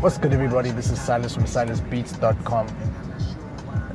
What's 0.00 0.16
good, 0.16 0.32
everybody? 0.32 0.70
This 0.70 0.92
is 0.92 1.00
Silas 1.00 1.34
from 1.34 1.42
silasbeats.com. 1.42 2.68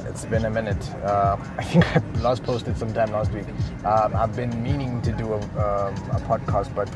It's 0.02 0.26
been 0.26 0.44
a 0.44 0.50
minute. 0.50 0.94
Uh, 0.96 1.38
I 1.58 1.64
think 1.64 1.86
I 1.96 2.02
last 2.20 2.44
posted 2.44 2.78
sometime 2.78 3.13
last 3.13 3.31
week. 3.31 3.46
Um, 3.86 4.13
I've 4.13 4.36
been 4.36 4.62
meaning 4.62 5.02
to 5.04 5.13
do 5.13 5.31
a, 5.31 5.38
um, 5.38 5.96
a, 6.12 6.20
podcast, 6.28 6.76
but 6.76 6.94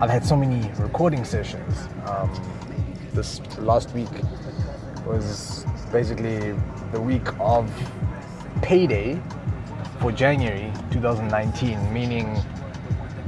I've 0.00 0.10
had 0.10 0.26
so 0.26 0.34
many 0.34 0.68
recording 0.80 1.24
sessions. 1.24 1.86
Um, 2.06 2.28
this 3.12 3.40
last 3.58 3.94
week 3.94 4.10
was 5.06 5.64
basically 5.92 6.56
the 6.90 7.00
week 7.00 7.28
of 7.38 7.70
payday 8.62 9.22
for 10.00 10.10
January 10.10 10.72
2019, 10.90 11.92
meaning 11.92 12.36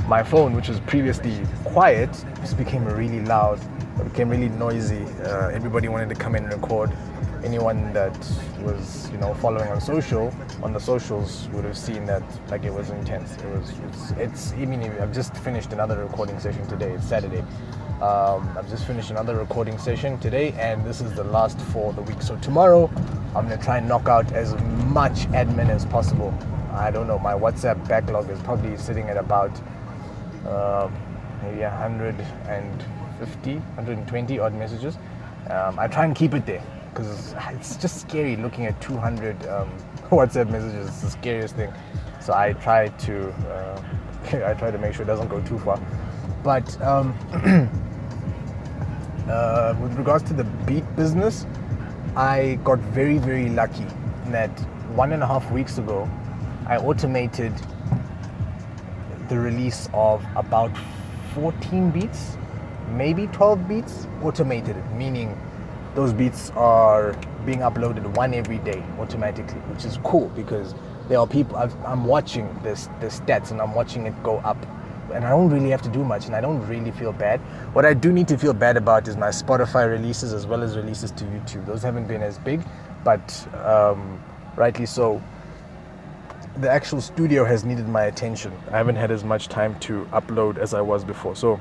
my 0.08 0.24
phone, 0.24 0.52
which 0.52 0.68
was 0.68 0.80
previously 0.80 1.40
quiet, 1.62 2.10
just 2.40 2.56
became 2.58 2.84
really 2.84 3.24
loud. 3.24 3.60
It 3.98 4.04
became 4.04 4.28
really 4.28 4.48
noisy. 4.50 5.04
Uh, 5.24 5.48
everybody 5.48 5.88
wanted 5.88 6.08
to 6.10 6.14
come 6.14 6.34
in 6.34 6.44
and 6.44 6.52
record. 6.52 6.92
Anyone 7.44 7.92
that 7.92 8.16
was, 8.60 9.10
you 9.10 9.18
know, 9.18 9.32
following 9.34 9.68
on 9.70 9.80
social, 9.80 10.34
on 10.62 10.72
the 10.72 10.80
socials, 10.80 11.48
would 11.52 11.64
have 11.64 11.78
seen 11.78 12.04
that 12.06 12.22
like 12.50 12.64
it 12.64 12.72
was 12.72 12.90
intense. 12.90 13.36
It 13.36 13.46
was, 13.46 13.72
it's, 13.88 14.10
it's 14.12 14.52
I 14.52 14.66
mean, 14.66 14.82
I've 15.00 15.14
just 15.14 15.34
finished 15.36 15.72
another 15.72 15.98
recording 15.98 16.38
session 16.40 16.66
today. 16.66 16.92
It's 16.92 17.06
Saturday. 17.06 17.42
Um, 18.02 18.54
I've 18.58 18.68
just 18.68 18.86
finished 18.86 19.10
another 19.10 19.36
recording 19.36 19.78
session 19.78 20.18
today, 20.18 20.52
and 20.52 20.84
this 20.84 21.00
is 21.00 21.14
the 21.14 21.24
last 21.24 21.58
for 21.58 21.94
the 21.94 22.02
week. 22.02 22.20
So 22.20 22.36
tomorrow, 22.36 22.90
I'm 23.34 23.48
gonna 23.48 23.56
try 23.56 23.78
and 23.78 23.88
knock 23.88 24.08
out 24.08 24.30
as 24.32 24.54
much 24.88 25.26
admin 25.28 25.70
as 25.70 25.86
possible. 25.86 26.34
I 26.72 26.90
don't 26.90 27.06
know. 27.06 27.18
My 27.18 27.32
WhatsApp 27.32 27.88
backlog 27.88 28.28
is 28.28 28.38
probably 28.40 28.76
sitting 28.76 29.08
at 29.08 29.16
about 29.16 29.58
uh, 30.46 30.90
maybe 31.42 31.60
150, 31.60 33.54
120 33.54 34.38
odd 34.38 34.54
messages. 34.54 34.98
Um, 35.50 35.78
I 35.78 35.86
try 35.86 36.04
and 36.04 36.14
keep 36.14 36.34
it 36.34 36.46
there 36.46 36.62
because 36.90 37.34
it's 37.50 37.76
just 37.76 38.00
scary 38.00 38.36
looking 38.36 38.66
at 38.66 38.80
200 38.80 39.46
um, 39.46 39.70
WhatsApp 40.10 40.50
messages. 40.50 40.88
It's 40.88 41.00
the 41.02 41.10
scariest 41.10 41.56
thing. 41.56 41.72
So 42.20 42.32
I 42.34 42.54
try 42.54 42.88
to 42.88 43.28
uh, 43.28 43.82
I 44.46 44.54
try 44.54 44.70
to 44.70 44.78
make 44.78 44.94
sure 44.94 45.02
it 45.02 45.06
doesn't 45.06 45.28
go 45.28 45.40
too 45.42 45.58
far. 45.58 45.80
But 46.42 46.80
um, 46.82 47.14
uh, 49.28 49.74
with 49.80 49.94
regards 49.96 50.24
to 50.24 50.34
the 50.34 50.44
beat 50.66 50.84
business, 50.96 51.46
I 52.16 52.58
got 52.64 52.78
very 52.78 53.18
very 53.18 53.50
lucky 53.50 53.86
that 54.28 54.50
one 54.96 55.12
and 55.12 55.22
a 55.22 55.26
half 55.26 55.50
weeks 55.52 55.78
ago 55.78 56.08
I 56.66 56.78
automated 56.78 57.52
the 59.28 59.38
release 59.38 59.88
of 59.92 60.24
about 60.34 60.72
14 61.36 61.90
beats, 61.90 62.38
maybe 62.92 63.26
12 63.28 63.68
beats 63.68 64.06
automated, 64.22 64.76
meaning 64.92 65.38
those 65.94 66.12
beats 66.12 66.50
are 66.56 67.14
being 67.44 67.58
uploaded 67.58 68.04
one 68.16 68.32
every 68.32 68.58
day 68.58 68.82
automatically, 68.98 69.60
which 69.70 69.84
is 69.84 69.98
cool 70.02 70.28
because 70.30 70.74
there 71.08 71.18
are 71.20 71.26
people 71.26 71.56
i 71.56 71.92
am 71.92 72.04
watching 72.04 72.48
this 72.64 72.88
the 73.00 73.06
stats 73.06 73.52
and 73.52 73.60
I'm 73.60 73.74
watching 73.74 74.06
it 74.06 74.22
go 74.22 74.38
up, 74.38 74.56
and 75.12 75.24
I 75.26 75.30
don't 75.30 75.50
really 75.50 75.70
have 75.70 75.82
to 75.82 75.90
do 75.90 76.02
much, 76.02 76.24
and 76.26 76.34
I 76.34 76.40
don't 76.40 76.66
really 76.66 76.90
feel 76.90 77.12
bad. 77.12 77.38
What 77.74 77.84
I 77.84 77.92
do 77.92 78.12
need 78.12 78.28
to 78.28 78.38
feel 78.38 78.54
bad 78.54 78.78
about 78.78 79.06
is 79.06 79.16
my 79.16 79.28
Spotify 79.28 79.88
releases 79.88 80.32
as 80.32 80.46
well 80.46 80.62
as 80.62 80.74
releases 80.74 81.10
to 81.12 81.24
YouTube. 81.24 81.66
Those 81.66 81.82
haven't 81.82 82.08
been 82.08 82.22
as 82.22 82.38
big, 82.38 82.62
but 83.04 83.46
um, 83.62 84.22
rightly 84.56 84.86
so 84.86 85.22
the 86.58 86.70
actual 86.70 87.02
studio 87.02 87.44
has 87.44 87.64
needed 87.64 87.86
my 87.86 88.04
attention. 88.04 88.52
I 88.68 88.78
haven't 88.78 88.96
had 88.96 89.10
as 89.10 89.24
much 89.24 89.48
time 89.48 89.78
to 89.80 90.06
upload 90.06 90.56
as 90.56 90.72
I 90.72 90.80
was 90.80 91.04
before. 91.04 91.36
So 91.36 91.60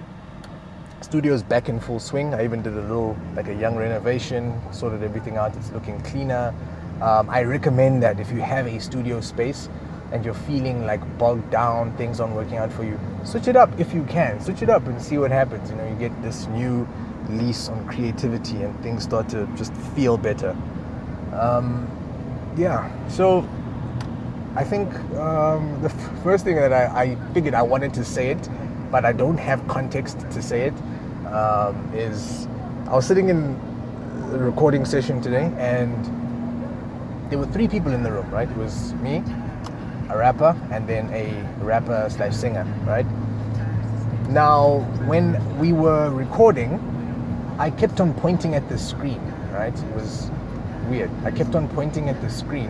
studio 1.01 1.33
is 1.33 1.43
back 1.43 1.67
in 1.67 1.79
full 1.79 1.99
swing. 1.99 2.33
I 2.33 2.45
even 2.45 2.61
did 2.61 2.73
a 2.73 2.81
little 2.81 3.17
like 3.35 3.49
a 3.49 3.53
young 3.53 3.75
renovation, 3.75 4.61
sorted 4.71 5.03
everything 5.03 5.35
out. 5.35 5.55
It's 5.57 5.71
looking 5.71 5.99
cleaner. 6.01 6.53
Um, 7.01 7.29
I 7.29 7.43
recommend 7.43 8.01
that 8.03 8.21
if 8.21 8.31
you 8.31 8.39
have 8.39 8.67
a 8.67 8.79
studio 8.79 9.19
space 9.19 9.67
and 10.13 10.23
you're 10.23 10.33
feeling 10.33 10.85
like 10.85 11.01
bogged 11.17 11.49
down, 11.51 11.95
things 11.97 12.21
aren't 12.21 12.35
working 12.35 12.57
out 12.57 12.71
for 12.71 12.85
you, 12.85 12.97
switch 13.25 13.49
it 13.49 13.57
up 13.57 13.77
if 13.77 13.93
you 13.93 14.03
can. 14.05 14.39
Switch 14.39 14.61
it 14.61 14.69
up 14.69 14.87
and 14.87 15.01
see 15.01 15.17
what 15.17 15.29
happens. 15.29 15.69
You 15.69 15.75
know, 15.75 15.87
you 15.89 15.95
get 15.95 16.21
this 16.21 16.47
new 16.47 16.87
lease 17.29 17.67
on 17.67 17.85
creativity 17.87 18.61
and 18.63 18.81
things 18.81 19.03
start 19.03 19.27
to 19.29 19.45
just 19.57 19.73
feel 19.73 20.15
better. 20.15 20.55
Um, 21.33 21.85
yeah, 22.55 22.89
so 23.09 23.45
I 24.55 24.63
think 24.63 24.93
um, 25.17 25.81
the 25.81 25.89
first 26.23 26.45
thing 26.45 26.55
that 26.55 26.71
I, 26.71 26.85
I, 26.85 27.33
figured 27.33 27.53
I 27.53 27.61
wanted 27.61 27.93
to 27.95 28.05
say 28.05 28.29
it, 28.29 28.49
but 28.89 29.03
I 29.03 29.11
don't 29.11 29.37
have 29.37 29.67
context 29.67 30.21
to 30.31 30.41
say 30.41 30.67
it, 30.67 30.73
um, 31.27 31.91
is 31.93 32.47
I 32.87 32.95
was 32.95 33.05
sitting 33.05 33.27
in 33.27 33.59
the 34.31 34.39
recording 34.39 34.85
session 34.85 35.21
today 35.21 35.51
and 35.57 35.93
there 37.29 37.37
were 37.37 37.47
three 37.47 37.67
people 37.67 37.91
in 37.91 38.01
the 38.01 38.11
room, 38.11 38.29
right? 38.31 38.49
It 38.49 38.55
was 38.55 38.93
me, 38.95 39.17
a 40.09 40.17
rapper, 40.17 40.55
and 40.71 40.87
then 40.87 41.09
a 41.11 41.33
rapper 41.61 42.07
slash 42.09 42.33
singer, 42.33 42.65
right? 42.85 43.05
Now, 44.29 44.79
when 45.05 45.59
we 45.59 45.73
were 45.73 46.09
recording, 46.11 46.79
I 47.59 47.71
kept 47.71 47.99
on 47.99 48.13
pointing 48.13 48.55
at 48.55 48.69
the 48.69 48.77
screen, 48.77 49.21
right? 49.51 49.77
It 49.77 49.95
was 49.95 50.31
weird. 50.87 51.11
I 51.25 51.31
kept 51.31 51.55
on 51.55 51.67
pointing 51.67 52.07
at 52.07 52.21
the 52.21 52.29
screen 52.29 52.69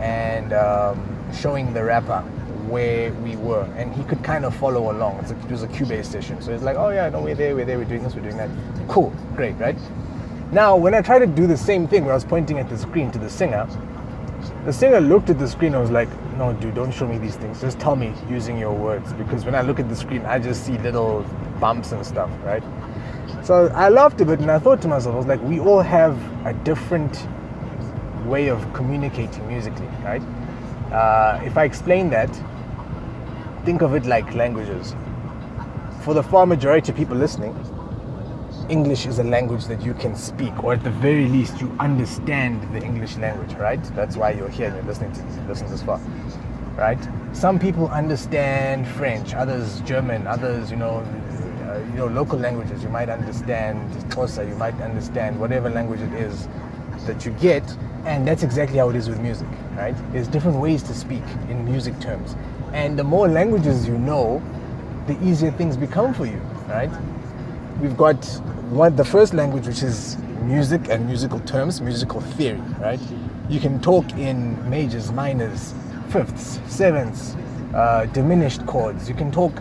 and 0.00 0.52
um, 0.52 1.32
showing 1.32 1.72
the 1.72 1.84
rapper 1.84 2.22
where 2.68 3.12
we 3.14 3.36
were, 3.36 3.64
and 3.76 3.92
he 3.92 4.04
could 4.04 4.22
kind 4.22 4.44
of 4.44 4.54
follow 4.54 4.92
along. 4.92 5.18
A, 5.24 5.32
it 5.32 5.50
was 5.50 5.62
a 5.62 5.68
Cubase 5.68 6.06
session, 6.06 6.40
so 6.40 6.52
it's 6.52 6.62
like, 6.62 6.76
oh 6.76 6.90
yeah, 6.90 7.08
no, 7.08 7.20
we're 7.20 7.34
there, 7.34 7.54
we're 7.54 7.64
there, 7.64 7.78
we're 7.78 7.84
doing 7.84 8.02
this, 8.02 8.14
we're 8.14 8.22
doing 8.22 8.36
that. 8.36 8.48
Cool, 8.88 9.12
great, 9.34 9.56
right? 9.56 9.76
Now, 10.52 10.76
when 10.76 10.94
I 10.94 11.00
tried 11.00 11.20
to 11.20 11.26
do 11.26 11.46
the 11.46 11.56
same 11.56 11.86
thing, 11.86 12.04
where 12.04 12.12
I 12.12 12.16
was 12.16 12.24
pointing 12.24 12.58
at 12.58 12.68
the 12.68 12.78
screen 12.78 13.10
to 13.12 13.18
the 13.18 13.30
singer, 13.30 13.68
the 14.64 14.72
singer 14.72 15.00
looked 15.00 15.30
at 15.30 15.38
the 15.38 15.48
screen 15.48 15.74
and 15.74 15.82
was 15.82 15.90
like, 15.90 16.08
no, 16.36 16.52
dude, 16.52 16.74
don't 16.74 16.92
show 16.92 17.06
me 17.06 17.18
these 17.18 17.36
things. 17.36 17.60
Just 17.60 17.78
tell 17.78 17.96
me 17.96 18.12
using 18.28 18.58
your 18.58 18.72
words, 18.72 19.12
because 19.14 19.44
when 19.44 19.54
I 19.54 19.62
look 19.62 19.80
at 19.80 19.88
the 19.88 19.96
screen, 19.96 20.24
I 20.24 20.38
just 20.38 20.64
see 20.64 20.78
little 20.78 21.24
bumps 21.60 21.92
and 21.92 22.04
stuff, 22.06 22.30
right? 22.44 22.62
So 23.44 23.68
I 23.68 23.88
laughed 23.88 24.20
a 24.20 24.24
bit, 24.24 24.40
and 24.40 24.50
I 24.50 24.58
thought 24.58 24.80
to 24.82 24.88
myself, 24.88 25.14
I 25.14 25.18
was 25.18 25.26
like, 25.26 25.42
we 25.42 25.60
all 25.60 25.82
have 25.82 26.16
a 26.46 26.52
different 26.52 27.26
way 28.26 28.48
of 28.48 28.72
communicating 28.72 29.46
musically, 29.48 29.88
right? 30.02 30.22
Uh, 30.92 31.40
if 31.44 31.56
I 31.56 31.64
explain 31.64 32.10
that, 32.10 32.30
think 33.64 33.82
of 33.82 33.94
it 33.94 34.06
like 34.06 34.34
languages. 34.34 34.94
For 36.02 36.14
the 36.14 36.22
far 36.22 36.46
majority 36.46 36.92
of 36.92 36.96
people 36.96 37.16
listening, 37.16 37.54
English 38.68 39.06
is 39.06 39.18
a 39.18 39.24
language 39.24 39.66
that 39.66 39.82
you 39.82 39.94
can 39.94 40.14
speak, 40.14 40.62
or 40.62 40.74
at 40.74 40.84
the 40.84 40.90
very 40.90 41.26
least, 41.26 41.60
you 41.60 41.74
understand 41.80 42.62
the 42.72 42.82
English 42.82 43.16
language, 43.16 43.52
right? 43.54 43.82
That's 43.96 44.16
why 44.16 44.30
you're 44.30 44.48
here 44.48 44.68
and 44.68 44.76
you're 44.76 44.84
listening 44.84 45.12
to 45.12 45.22
listening 45.48 45.70
this 45.72 45.82
far, 45.82 46.00
right? 46.76 46.98
Some 47.32 47.58
people 47.58 47.88
understand 47.88 48.86
French, 48.86 49.34
others 49.34 49.80
German, 49.80 50.26
others, 50.26 50.70
you 50.70 50.76
know, 50.76 51.04
uh, 51.68 51.78
you 51.90 51.96
know, 51.96 52.06
local 52.06 52.38
languages. 52.38 52.82
You 52.82 52.88
might 52.88 53.08
understand 53.08 53.90
Xhosa, 54.10 54.48
you 54.48 54.54
might 54.56 54.80
understand 54.80 55.38
whatever 55.38 55.68
language 55.68 56.00
it 56.00 56.12
is 56.14 56.48
that 57.06 57.24
you 57.24 57.32
get, 57.32 57.64
and 58.04 58.26
that's 58.26 58.42
exactly 58.42 58.78
how 58.78 58.88
it 58.88 58.96
is 58.96 59.08
with 59.08 59.20
music, 59.20 59.48
right? 59.76 59.94
There's 60.12 60.28
different 60.28 60.58
ways 60.58 60.82
to 60.84 60.94
speak 60.94 61.22
in 61.48 61.64
music 61.64 61.98
terms. 62.00 62.36
And 62.72 62.98
the 62.98 63.04
more 63.04 63.28
languages 63.28 63.86
you 63.86 63.98
know, 63.98 64.42
the 65.06 65.22
easier 65.24 65.50
things 65.50 65.76
become 65.76 66.14
for 66.14 66.26
you, 66.26 66.40
right? 66.68 66.90
We've 67.80 67.96
got 67.96 68.24
one, 68.70 68.96
the 68.96 69.04
first 69.04 69.34
language, 69.34 69.66
which 69.66 69.82
is 69.82 70.16
music 70.42 70.88
and 70.88 71.06
musical 71.06 71.40
terms, 71.40 71.80
musical 71.80 72.20
theory, 72.20 72.60
right? 72.78 73.00
You 73.48 73.60
can 73.60 73.80
talk 73.80 74.10
in 74.12 74.68
majors, 74.70 75.12
minors, 75.12 75.74
fifths, 76.10 76.60
sevenths, 76.66 77.34
uh, 77.74 78.06
diminished 78.06 78.64
chords. 78.66 79.08
You 79.08 79.14
can 79.14 79.30
talk 79.30 79.52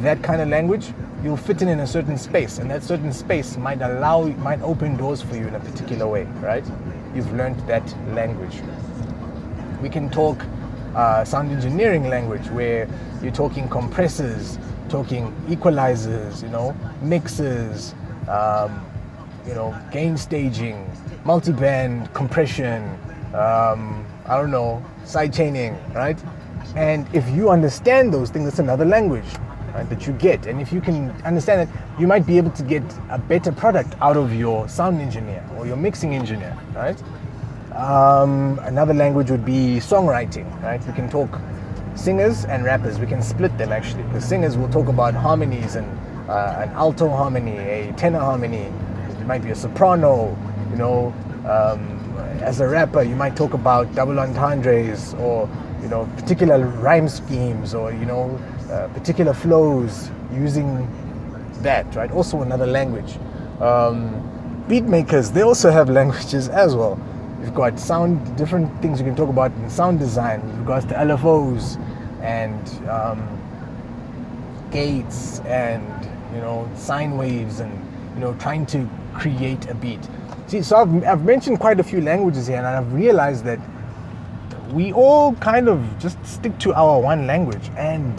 that 0.00 0.22
kind 0.22 0.40
of 0.40 0.48
language. 0.48 0.92
You'll 1.22 1.36
fit 1.36 1.62
in 1.62 1.68
in 1.68 1.80
a 1.80 1.86
certain 1.86 2.18
space, 2.18 2.58
and 2.58 2.70
that 2.70 2.82
certain 2.82 3.12
space 3.12 3.56
might 3.56 3.80
allow, 3.82 4.24
might 4.24 4.60
open 4.62 4.96
doors 4.96 5.22
for 5.22 5.36
you 5.36 5.46
in 5.46 5.54
a 5.54 5.60
particular 5.60 6.06
way, 6.06 6.24
right? 6.40 6.64
You've 7.14 7.32
learned 7.34 7.58
that 7.66 7.82
language. 8.14 8.60
We 9.80 9.88
can 9.88 10.08
talk 10.10 10.44
uh, 10.94 11.24
sound 11.24 11.50
engineering 11.50 12.08
language 12.08 12.46
where 12.50 12.88
you're 13.22 13.32
talking 13.32 13.68
compressors, 13.68 14.58
talking 14.88 15.32
equalizers, 15.48 16.42
you 16.42 16.48
know, 16.48 16.76
mixers, 17.00 17.94
um, 18.28 18.84
you 19.46 19.54
know, 19.54 19.76
gain 19.90 20.16
staging, 20.16 20.88
multiband 21.24 22.12
compression, 22.14 22.82
um, 23.34 24.04
I 24.26 24.36
don't 24.36 24.50
know, 24.50 24.84
sidechaining, 25.04 25.94
right? 25.94 26.18
And 26.76 27.06
if 27.14 27.28
you 27.30 27.50
understand 27.50 28.12
those 28.12 28.30
things, 28.30 28.48
it's 28.48 28.58
another 28.58 28.84
language 28.84 29.24
right, 29.74 29.88
that 29.88 30.06
you 30.06 30.12
get. 30.14 30.46
And 30.46 30.60
if 30.60 30.72
you 30.72 30.80
can 30.80 31.10
understand 31.22 31.68
it, 31.68 32.00
you 32.00 32.06
might 32.06 32.26
be 32.26 32.36
able 32.36 32.50
to 32.52 32.62
get 32.62 32.82
a 33.10 33.18
better 33.18 33.52
product 33.52 33.94
out 34.00 34.16
of 34.16 34.34
your 34.34 34.68
sound 34.68 35.00
engineer 35.00 35.44
or 35.56 35.66
your 35.66 35.76
mixing 35.76 36.14
engineer, 36.14 36.56
right? 36.74 37.00
Um, 37.74 38.58
another 38.62 38.94
language 38.94 39.30
would 39.30 39.44
be 39.44 39.78
songwriting, 39.78 40.46
right? 40.62 40.84
We 40.86 40.92
can 40.92 41.08
talk 41.08 41.40
singers 41.94 42.44
and 42.44 42.64
rappers. 42.64 42.98
We 42.98 43.06
can 43.06 43.22
split 43.22 43.56
them 43.58 43.72
actually. 43.72 44.02
The 44.12 44.20
singers 44.20 44.56
will 44.56 44.68
talk 44.68 44.88
about 44.88 45.14
harmonies 45.14 45.76
and 45.76 45.86
uh, 46.28 46.56
an 46.58 46.70
alto 46.70 47.08
harmony, 47.08 47.56
a 47.56 47.92
tenor 47.92 48.20
harmony. 48.20 48.72
It 49.20 49.26
might 49.26 49.42
be 49.42 49.50
a 49.50 49.54
soprano, 49.54 50.36
you 50.70 50.76
know. 50.76 51.14
Um, 51.48 51.98
as 52.42 52.60
a 52.60 52.68
rapper, 52.68 53.02
you 53.02 53.16
might 53.16 53.36
talk 53.36 53.54
about 53.54 53.94
double 53.94 54.18
entendres 54.18 55.14
or 55.14 55.48
you 55.82 55.88
know 55.88 56.08
particular 56.16 56.66
rhyme 56.66 57.08
schemes 57.08 57.74
or 57.74 57.92
you 57.92 58.06
know 58.06 58.38
uh, 58.70 58.88
particular 58.88 59.34
flows 59.34 60.10
using 60.32 60.88
that, 61.62 61.94
right? 61.94 62.10
Also 62.10 62.42
another 62.42 62.66
language. 62.66 63.18
Um, 63.60 64.64
beat 64.68 64.84
makers, 64.84 65.30
they 65.30 65.42
also 65.42 65.70
have 65.70 65.88
languages 66.00 66.48
as 66.48 66.74
well. 66.74 67.00
You've 67.40 67.54
got 67.54 67.78
sound, 67.78 68.36
different 68.36 68.70
things 68.80 69.00
you 69.00 69.04
can 69.06 69.16
talk 69.16 69.28
about 69.28 69.50
in 69.52 69.68
sound 69.68 69.98
design 69.98 70.46
with 70.46 70.56
regards 70.58 70.86
to 70.86 70.94
LFOs 70.94 71.76
and 72.22 72.88
um, 72.88 73.20
gates 74.70 75.40
and 75.40 75.84
you 76.32 76.40
know 76.40 76.68
sine 76.76 77.16
waves 77.16 77.60
and 77.60 77.72
you 78.14 78.20
know 78.20 78.34
trying 78.34 78.64
to 78.66 78.88
create 79.14 79.68
a 79.68 79.74
beat. 79.74 80.00
See, 80.46 80.62
so 80.62 80.76
I've, 80.76 81.04
I've 81.04 81.24
mentioned 81.24 81.60
quite 81.60 81.80
a 81.80 81.82
few 81.82 82.00
languages 82.00 82.46
here, 82.46 82.58
and 82.58 82.66
I've 82.66 82.92
realized 82.92 83.44
that 83.44 83.58
we 84.72 84.92
all 84.92 85.34
kind 85.34 85.68
of 85.68 85.80
just 85.98 86.24
stick 86.24 86.58
to 86.60 86.72
our 86.74 86.98
one 86.98 87.26
language, 87.26 87.70
and 87.76 88.18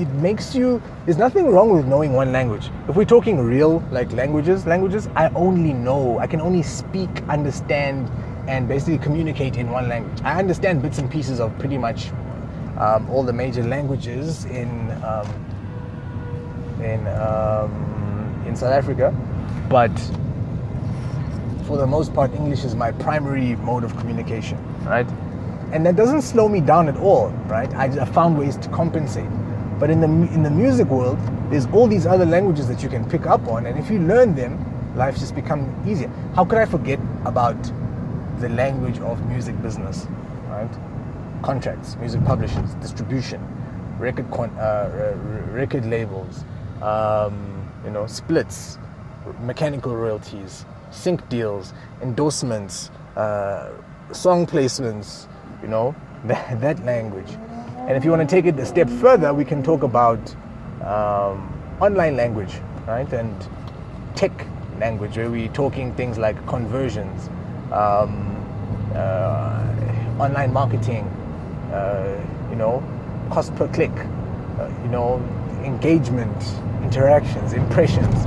it 0.00 0.08
makes 0.14 0.54
you. 0.54 0.82
There's 1.04 1.18
nothing 1.18 1.50
wrong 1.52 1.70
with 1.70 1.86
knowing 1.86 2.14
one 2.14 2.32
language. 2.32 2.70
If 2.88 2.96
we're 2.96 3.04
talking 3.04 3.38
real 3.38 3.80
like 3.90 4.10
languages, 4.12 4.66
languages, 4.66 5.08
I 5.14 5.28
only 5.30 5.74
know. 5.74 6.18
I 6.18 6.26
can 6.26 6.40
only 6.40 6.62
speak, 6.62 7.10
understand, 7.28 8.10
and 8.48 8.66
basically 8.66 8.98
communicate 8.98 9.56
in 9.56 9.70
one 9.70 9.88
language. 9.88 10.18
I 10.24 10.38
understand 10.38 10.80
bits 10.80 10.98
and 10.98 11.10
pieces 11.10 11.38
of 11.38 11.56
pretty 11.58 11.76
much 11.76 12.10
um, 12.78 13.08
all 13.10 13.22
the 13.22 13.32
major 13.32 13.62
languages 13.62 14.46
in 14.46 14.90
um, 15.04 15.26
in 16.82 17.06
um, 17.08 18.42
in 18.46 18.56
South 18.56 18.72
Africa, 18.72 19.14
but 19.68 19.92
for 21.66 21.76
the 21.76 21.86
most 21.86 22.14
part, 22.14 22.32
English 22.32 22.64
is 22.64 22.74
my 22.74 22.92
primary 22.92 23.56
mode 23.56 23.82
of 23.82 23.96
communication, 23.96 24.56
right? 24.84 25.06
And 25.72 25.84
that 25.84 25.96
doesn't 25.96 26.22
slow 26.22 26.48
me 26.48 26.60
down 26.60 26.88
at 26.88 26.96
all, 26.96 27.28
right? 27.48 27.72
I, 27.74 28.04
found 28.06 28.38
ways 28.38 28.56
to 28.58 28.68
compensate. 28.68 29.28
But 29.78 29.90
in 29.90 30.00
the 30.00 30.06
in 30.06 30.42
the 30.42 30.50
music 30.50 30.88
world, 30.88 31.18
there's 31.50 31.66
all 31.66 31.86
these 31.86 32.06
other 32.06 32.24
languages 32.24 32.66
that 32.68 32.82
you 32.82 32.88
can 32.88 33.04
pick 33.08 33.26
up 33.26 33.46
on, 33.46 33.66
and 33.66 33.78
if 33.78 33.90
you 33.90 33.98
learn 33.98 34.34
them, 34.34 34.58
life 34.96 35.18
just 35.18 35.34
becomes 35.34 35.66
easier. 35.86 36.08
How 36.34 36.44
could 36.44 36.58
I 36.58 36.64
forget 36.64 36.98
about 37.26 37.56
the 38.40 38.48
language 38.48 38.98
of 39.00 39.24
music 39.26 39.60
business, 39.60 40.06
right? 40.48 40.70
Contracts, 41.42 41.96
music 41.96 42.24
publishers, 42.24 42.74
distribution, 42.76 43.40
record 43.98 44.26
uh, 44.58 45.14
record 45.52 45.84
labels, 45.84 46.44
um, 46.80 47.70
you 47.84 47.90
know, 47.90 48.06
splits, 48.06 48.78
mechanical 49.40 49.94
royalties, 49.94 50.64
sync 50.90 51.28
deals, 51.28 51.74
endorsements, 52.02 52.90
uh, 53.16 53.70
song 54.12 54.46
placements, 54.46 55.26
you 55.62 55.68
know, 55.68 55.94
that, 56.24 56.60
that 56.60 56.84
language. 56.84 57.30
And 57.78 57.92
if 57.92 58.04
you 58.04 58.10
want 58.10 58.28
to 58.28 58.34
take 58.34 58.46
it 58.46 58.58
a 58.58 58.66
step 58.66 58.88
further, 58.88 59.32
we 59.32 59.44
can 59.44 59.62
talk 59.62 59.82
about 59.82 60.18
um, 60.82 61.52
online 61.80 62.16
language, 62.16 62.54
right? 62.86 63.10
And 63.12 63.48
tech 64.14 64.46
language, 64.78 65.16
where 65.16 65.30
we're 65.30 65.48
talking 65.48 65.94
things 65.94 66.18
like 66.18 66.36
conversions, 66.46 67.28
um, 67.72 68.34
uh, 68.94 69.62
online 70.18 70.52
marketing, 70.52 71.04
uh, 71.72 72.18
you 72.50 72.56
know, 72.56 72.82
cost 73.30 73.54
per 73.56 73.68
click, 73.68 73.92
uh, 74.58 74.68
you 74.82 74.88
know, 74.88 75.16
engagement, 75.64 76.36
interactions, 76.82 77.52
impressions 77.52 78.26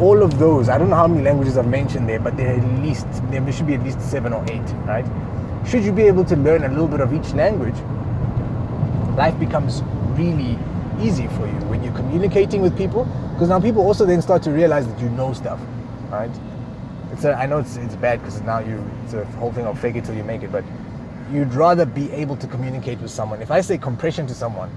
all 0.00 0.22
of 0.22 0.38
those, 0.38 0.68
I 0.68 0.78
don't 0.78 0.90
know 0.90 0.96
how 0.96 1.08
many 1.08 1.22
languages 1.22 1.58
I've 1.58 1.66
mentioned 1.66 2.08
there, 2.08 2.20
but 2.20 2.36
there 2.36 2.54
at 2.54 2.64
least 2.82 3.06
there 3.30 3.52
should 3.52 3.66
be 3.66 3.74
at 3.74 3.82
least 3.82 4.00
seven 4.00 4.32
or 4.32 4.44
eight, 4.48 4.62
right? 4.86 5.04
Should 5.68 5.84
you 5.84 5.92
be 5.92 6.04
able 6.04 6.24
to 6.24 6.34
learn 6.34 6.64
a 6.64 6.68
little 6.68 6.88
bit 6.88 7.00
of 7.00 7.12
each 7.12 7.34
language, 7.34 7.76
life 9.18 9.38
becomes 9.38 9.82
really 10.18 10.58
easy 10.98 11.26
for 11.28 11.46
you 11.46 11.52
when 11.68 11.84
you're 11.84 11.94
communicating 11.94 12.62
with 12.62 12.74
people, 12.74 13.04
because 13.34 13.50
now 13.50 13.60
people 13.60 13.82
also 13.82 14.06
then 14.06 14.22
start 14.22 14.42
to 14.44 14.50
realize 14.50 14.86
that 14.88 14.98
you 14.98 15.10
know 15.10 15.34
stuff, 15.34 15.60
right? 16.08 16.30
It's 17.12 17.24
a, 17.24 17.34
I 17.34 17.44
know 17.44 17.58
it's, 17.58 17.76
it's 17.76 17.96
bad 17.96 18.20
because 18.20 18.40
now 18.42 18.60
you 18.60 18.82
it's 19.04 19.12
a 19.12 19.26
whole 19.36 19.52
thing 19.52 19.66
of 19.66 19.78
fake 19.78 19.96
it 19.96 20.06
till 20.06 20.14
you 20.14 20.24
make 20.24 20.42
it, 20.42 20.50
but 20.50 20.64
you'd 21.30 21.52
rather 21.52 21.84
be 21.84 22.10
able 22.12 22.36
to 22.36 22.46
communicate 22.46 22.98
with 23.00 23.10
someone. 23.10 23.42
If 23.42 23.50
I 23.50 23.60
say 23.60 23.76
compression 23.76 24.26
to 24.28 24.34
someone, 24.34 24.70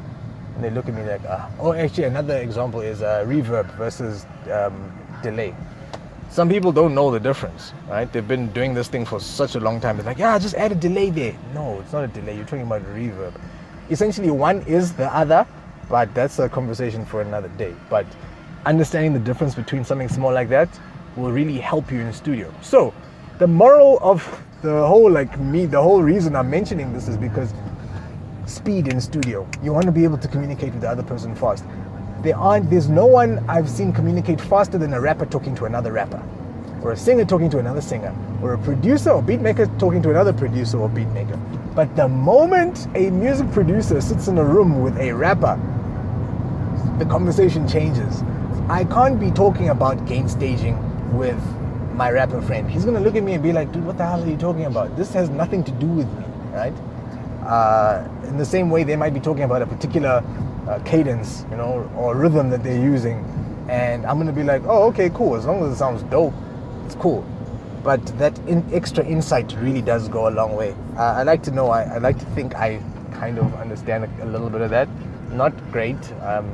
and 0.55 0.63
they 0.63 0.69
look 0.69 0.89
at 0.89 0.93
me 0.93 1.03
like, 1.03 1.21
oh, 1.59 1.71
actually, 1.71 2.03
another 2.03 2.37
example 2.37 2.81
is 2.81 3.01
uh, 3.01 3.23
reverb 3.25 3.73
versus 3.77 4.25
um, 4.51 4.91
delay. 5.23 5.55
Some 6.31 6.47
people 6.47 6.71
don't 6.71 6.95
know 6.95 7.11
the 7.11 7.19
difference, 7.19 7.73
right? 7.89 8.09
They've 8.09 8.25
been 8.25 8.47
doing 8.53 8.73
this 8.73 8.87
thing 8.87 9.03
for 9.03 9.19
such 9.19 9.55
a 9.55 9.59
long 9.59 9.81
time. 9.81 9.97
They're 9.97 10.05
like, 10.05 10.17
yeah, 10.17 10.39
just 10.39 10.55
add 10.55 10.71
a 10.71 10.75
delay 10.75 11.09
there. 11.09 11.35
No, 11.53 11.81
it's 11.81 11.91
not 11.91 12.05
a 12.05 12.07
delay. 12.07 12.37
You're 12.37 12.45
talking 12.45 12.61
about 12.61 12.83
reverb. 12.95 13.33
Essentially, 13.89 14.31
one 14.31 14.61
is 14.61 14.93
the 14.93 15.13
other, 15.13 15.45
but 15.89 16.13
that's 16.15 16.39
a 16.39 16.47
conversation 16.47 17.03
for 17.03 17.21
another 17.21 17.49
day. 17.57 17.75
But 17.89 18.05
understanding 18.65 19.11
the 19.11 19.19
difference 19.19 19.55
between 19.55 19.83
something 19.83 20.07
small 20.07 20.31
like 20.31 20.47
that 20.47 20.69
will 21.17 21.33
really 21.33 21.57
help 21.57 21.91
you 21.91 21.99
in 21.99 22.07
the 22.07 22.13
studio. 22.13 22.53
So, 22.61 22.93
the 23.39 23.47
moral 23.47 23.99
of 24.01 24.23
the 24.61 24.87
whole, 24.87 25.11
like 25.11 25.37
me, 25.37 25.65
the 25.65 25.81
whole 25.81 26.01
reason 26.01 26.37
I'm 26.37 26.49
mentioning 26.49 26.93
this 26.93 27.09
is 27.09 27.17
because 27.17 27.53
speed 28.45 28.87
in 28.87 29.01
studio. 29.01 29.45
You 29.61 29.73
want 29.73 29.85
to 29.87 29.91
be 29.91 30.05
able 30.05 30.17
to 30.19 30.29
communicate 30.29 30.71
with 30.71 30.81
the 30.81 30.89
other 30.89 31.03
person 31.03 31.35
fast 31.35 31.65
there 32.23 32.37
aren't 32.37 32.69
there's 32.69 32.89
no 32.89 33.05
one 33.05 33.43
I've 33.49 33.69
seen 33.69 33.91
communicate 33.91 34.39
faster 34.39 34.77
than 34.77 34.93
a 34.93 35.01
rapper 35.01 35.25
talking 35.25 35.55
to 35.55 35.65
another 35.65 35.91
rapper, 35.91 36.21
or 36.83 36.91
a 36.91 36.97
singer 36.97 37.25
talking 37.25 37.49
to 37.51 37.59
another 37.59 37.81
singer, 37.81 38.15
or 38.41 38.53
a 38.53 38.57
producer 38.57 39.11
or 39.11 39.21
beatmaker 39.21 39.67
talking 39.79 40.01
to 40.03 40.09
another 40.09 40.33
producer 40.33 40.79
or 40.79 40.89
beatmaker. 40.89 41.39
But 41.75 41.95
the 41.95 42.07
moment 42.07 42.87
a 42.95 43.09
music 43.09 43.51
producer 43.51 44.01
sits 44.01 44.27
in 44.27 44.37
a 44.37 44.43
room 44.43 44.81
with 44.81 44.97
a 44.97 45.11
rapper, 45.13 45.59
the 46.99 47.05
conversation 47.05 47.67
changes. 47.67 48.23
I 48.69 48.83
can't 48.85 49.19
be 49.19 49.31
talking 49.31 49.69
about 49.69 50.05
gain 50.05 50.29
staging 50.29 50.77
with 51.17 51.41
my 51.95 52.11
rapper 52.11 52.41
friend. 52.41 52.69
He's 52.69 52.85
gonna 52.85 52.99
look 52.99 53.15
at 53.15 53.23
me 53.23 53.33
and 53.33 53.43
be 53.43 53.51
like, 53.51 53.71
dude, 53.71 53.85
what 53.85 53.97
the 53.97 54.05
hell 54.05 54.23
are 54.23 54.29
you 54.29 54.37
talking 54.37 54.65
about? 54.65 54.95
This 54.95 55.11
has 55.13 55.29
nothing 55.29 55.63
to 55.63 55.71
do 55.71 55.87
with 55.87 56.07
me, 56.13 56.25
right? 56.53 56.73
Uh, 57.43 58.07
in 58.27 58.37
the 58.37 58.45
same 58.45 58.69
way, 58.69 58.83
they 58.83 58.95
might 58.95 59.13
be 59.13 59.19
talking 59.19 59.43
about 59.43 59.61
a 59.61 59.65
particular 59.65 60.23
uh, 60.67 60.79
cadence, 60.79 61.45
you 61.49 61.57
know, 61.57 61.89
or 61.95 62.15
rhythm 62.15 62.49
that 62.49 62.63
they're 62.63 62.81
using, 62.81 63.25
and 63.69 64.05
I'm 64.05 64.17
gonna 64.17 64.31
be 64.31 64.43
like, 64.43 64.63
oh, 64.65 64.83
okay, 64.89 65.09
cool. 65.09 65.35
As 65.35 65.45
long 65.45 65.63
as 65.63 65.73
it 65.73 65.75
sounds 65.77 66.03
dope, 66.03 66.33
it's 66.85 66.95
cool. 66.95 67.25
But 67.83 68.05
that 68.19 68.37
in 68.47 68.63
extra 68.73 69.03
insight 69.03 69.55
really 69.59 69.81
does 69.81 70.07
go 70.07 70.27
a 70.27 70.29
long 70.29 70.55
way. 70.55 70.75
Uh, 70.97 71.13
I 71.17 71.23
like 71.23 71.41
to 71.43 71.51
know. 71.51 71.69
I, 71.69 71.83
I, 71.83 71.97
like 71.97 72.19
to 72.19 72.25
think 72.25 72.55
I 72.55 72.81
kind 73.13 73.39
of 73.39 73.53
understand 73.55 74.05
a, 74.05 74.23
a 74.23 74.27
little 74.27 74.49
bit 74.49 74.61
of 74.61 74.69
that. 74.69 74.87
Not 75.31 75.53
great. 75.71 75.97
I'm 76.21 76.45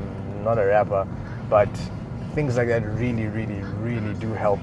not 0.43 0.57
a 0.57 0.65
rapper, 0.65 1.05
but 1.49 1.69
things 2.33 2.55
like 2.55 2.67
that 2.67 2.85
really, 2.85 3.25
really, 3.25 3.61
really 3.81 4.13
do 4.19 4.31
help. 4.31 4.59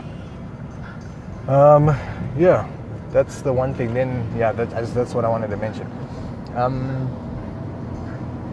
Um, 1.48 1.88
yeah, 2.38 2.66
that's 3.10 3.42
the 3.42 3.52
one 3.52 3.74
thing. 3.74 3.92
Then, 3.92 4.32
yeah, 4.38 4.52
that, 4.52 4.70
that's 4.70 5.12
what 5.12 5.24
I 5.24 5.28
wanted 5.28 5.50
to 5.50 5.56
mention. 5.56 5.90
Um, 6.54 7.10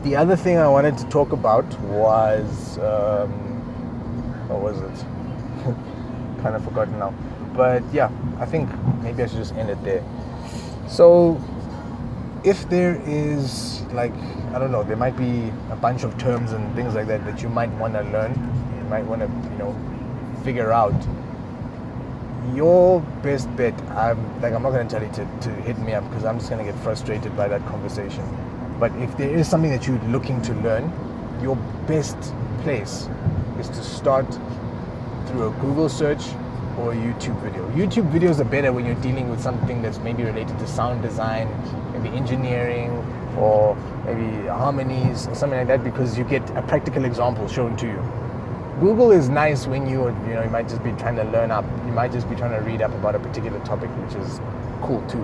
the 0.04 0.16
other 0.16 0.36
thing 0.36 0.58
I 0.58 0.68
wanted 0.68 0.98
to 0.98 1.06
talk 1.10 1.32
about 1.32 1.80
was 1.82 2.80
um, 2.80 3.30
what 4.50 4.62
was 4.62 4.80
it? 4.80 5.06
kind 6.42 6.56
of 6.56 6.64
forgotten 6.64 6.98
now. 6.98 7.14
But 7.56 7.84
yeah, 7.94 8.10
I 8.40 8.46
think 8.46 8.70
maybe 9.04 9.22
I 9.22 9.28
should 9.28 9.38
just 9.38 9.54
end 9.54 9.70
it 9.70 9.84
there. 9.84 10.04
So, 10.88 11.40
if 12.44 12.68
there 12.70 13.00
is 13.06 13.84
like 13.94 14.14
I 14.54 14.60
don't 14.60 14.72
know, 14.72 14.84
there 14.84 14.98
might 14.98 15.18
be 15.18 15.52
a 15.70 15.76
bunch 15.76 16.04
of 16.04 16.18
terms 16.18 16.52
and 16.52 16.76
things 16.76 16.96
like 16.96 17.08
that 17.08 17.24
that 17.26 17.44
you 17.44 17.50
might 17.50 17.72
want 17.74 17.94
to 17.94 18.02
learn, 18.02 18.34
you 18.78 18.90
might 18.90 19.06
want 19.06 19.22
to 19.22 19.28
you 19.52 19.58
know 19.58 19.76
figure 20.44 20.72
out. 20.72 20.96
Your 22.56 23.02
best 23.22 23.56
bet, 23.56 23.80
I'm 23.92 24.42
like 24.42 24.54
I'm 24.54 24.64
not 24.64 24.72
to 24.72 24.84
tell 24.86 25.04
you 25.04 25.12
to, 25.14 25.26
to 25.42 25.50
hit 25.62 25.78
me 25.78 25.94
up 25.94 26.04
because 26.10 26.26
I'm 26.26 26.40
just 26.40 26.50
to 26.50 26.64
get 26.64 26.76
frustrated 26.80 27.38
by 27.38 27.48
that 27.48 27.64
conversation 27.68 28.24
but 28.82 28.92
if 28.96 29.16
there 29.16 29.30
is 29.30 29.48
something 29.48 29.70
that 29.70 29.86
you're 29.86 30.00
looking 30.10 30.42
to 30.42 30.56
learn, 30.56 30.92
your 31.40 31.56
best 31.86 32.18
place 32.64 33.08
is 33.60 33.70
to 33.70 33.84
start 33.84 34.26
through 35.28 35.50
a 35.50 35.52
Google 35.62 35.88
search 35.88 36.24
or 36.80 36.94
a 36.94 36.96
YouTube 36.96 37.40
video. 37.44 37.70
YouTube 37.74 38.12
videos 38.12 38.40
are 38.40 38.50
better 38.56 38.74
when 38.74 38.88
you're 38.88 39.04
dealing 39.04 39.30
with 39.30 39.40
something 39.40 39.84
that's 39.84 40.00
maybe 40.00 40.24
related 40.24 40.58
to 40.58 40.66
sound 40.66 41.04
design, 41.04 41.48
maybe 41.94 42.10
engineering, 42.18 42.90
or 43.38 43.76
maybe 44.04 44.48
harmonies 44.48 45.28
or 45.28 45.36
something 45.36 45.60
like 45.60 45.68
that 45.68 45.84
because 45.84 46.18
you 46.18 46.24
get 46.24 46.50
a 46.58 46.64
practical 46.64 47.06
example 47.06 47.48
shown 47.48 47.78
to 47.78 47.86
you. 47.86 48.04
Google 48.80 49.12
is 49.12 49.30
nice 49.30 49.68
when 49.68 49.88
you 49.88 50.08
you 50.28 50.34
know 50.34 50.42
you 50.44 50.50
might 50.50 50.68
just 50.68 50.84
be 50.84 50.92
trying 50.94 51.18
to 51.18 51.24
learn 51.26 51.52
up, 51.52 51.66
you 51.86 51.92
might 51.92 52.12
just 52.12 52.28
be 52.28 52.36
trying 52.36 52.60
to 52.60 52.66
read 52.66 52.82
up 52.82 52.92
about 52.96 53.14
a 53.14 53.20
particular 53.20 53.60
topic, 53.64 53.92
which 53.92 54.16
is 54.16 54.40
cool 54.82 55.08
too. 55.08 55.24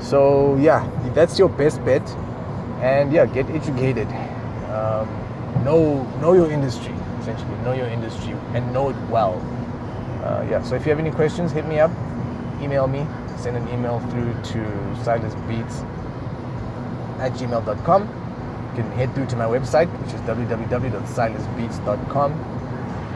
So 0.00 0.56
yeah, 0.56 0.90
that's 1.14 1.38
your 1.38 1.48
best 1.48 1.84
bet 1.84 2.04
and 2.84 3.12
yeah, 3.12 3.26
get 3.26 3.48
educated. 3.50 4.06
Um, 4.68 5.08
know 5.64 6.04
know 6.20 6.34
your 6.34 6.50
industry 6.50 6.92
essentially. 7.20 7.56
Know 7.64 7.72
your 7.72 7.88
industry 7.88 8.36
and 8.52 8.70
know 8.72 8.90
it 8.90 8.96
well. 9.08 9.40
uh, 10.22 10.44
yeah, 10.48 10.62
so 10.62 10.74
if 10.74 10.84
you 10.84 10.90
have 10.90 10.98
any 10.98 11.10
questions, 11.10 11.52
hit 11.52 11.64
me 11.66 11.80
up, 11.80 11.90
email 12.60 12.86
me, 12.86 13.06
send 13.38 13.56
an 13.56 13.66
email 13.68 14.00
through 14.10 14.34
to 14.52 14.58
silasbeats 15.04 15.82
at 17.20 17.32
gmail.com. 17.32 18.02
You 18.02 18.74
can 18.82 18.90
head 18.92 19.14
through 19.14 19.26
to 19.26 19.36
my 19.36 19.46
website, 19.46 19.88
which 20.02 20.12
is 20.14 20.20
www.silasbeats.com. 20.22 22.32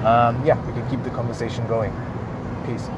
Um, 0.07 0.45
yeah, 0.47 0.57
we 0.67 0.73
can 0.73 0.89
keep 0.91 1.03
the 1.03 1.11
conversation 1.11 1.67
going. 1.67 1.93
Peace. 2.67 2.89